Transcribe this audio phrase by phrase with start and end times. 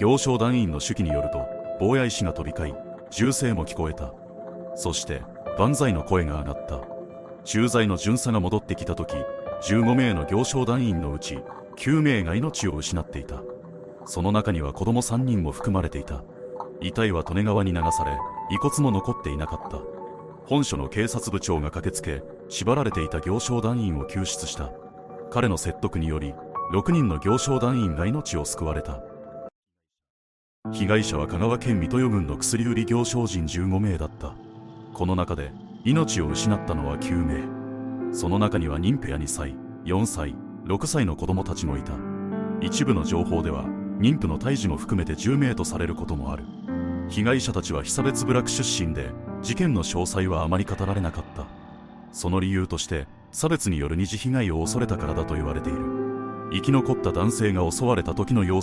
[0.00, 1.46] 行商団員の手記によると
[1.78, 2.74] 坊や石が飛び交い
[3.12, 4.12] 銃声も聞こえた。
[4.74, 5.22] そして
[5.56, 6.80] 万歳の声が上がった。
[7.44, 9.14] 駐在の巡査が戻ってきた時
[9.62, 11.38] 15名の行商団員のうち
[11.76, 13.40] 9名が命を失っていた。
[14.04, 16.24] その中には子供3人も含まれていた。
[16.80, 18.18] 遺体は利根川に流され
[18.50, 19.78] 遺骨も残っていなかった。
[20.44, 24.72] 本所の警察部長が駆けつけ縛られていた行商団員を救出した。
[25.30, 26.34] 彼の説得により
[26.72, 29.00] 6人の行商団員が命を救われた。
[30.72, 34.32] 被害者は香川県水戸郡の薬売り行商人15名だった。
[34.94, 35.52] この中で
[35.84, 38.14] 命を失ったのは9名。
[38.14, 40.34] その中には妊婦や2歳4歳
[40.64, 41.92] 6歳の子供たちもいた。
[42.62, 43.64] 一部の情報では
[43.98, 46.44] 妊婦の胎児も含めて10名とされることもある。
[47.10, 49.10] 被害者たちは被差別部落出身で
[49.42, 51.44] 事件の詳細はあまり語られなかった。
[52.10, 55.80] その理由として差別による二次被害を恐れたからだと言われている。
[56.54, 58.62] 生き残った男性が襲われた時の様